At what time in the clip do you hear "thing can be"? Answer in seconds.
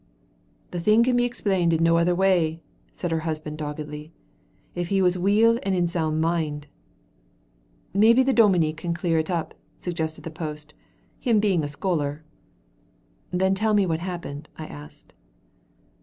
0.79-1.25